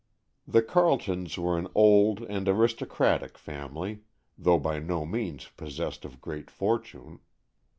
The 0.47 0.63
Carletons 0.63 1.37
were 1.37 1.59
an 1.59 1.67
old 1.75 2.23
and 2.23 2.47
aristocratic 2.49 3.37
family, 3.37 3.99
though 4.35 4.57
by 4.57 4.79
no 4.79 5.05
means 5.05 5.49
possessed 5.55 6.05
of 6.05 6.19
great 6.21 6.49
fortune. 6.49 7.19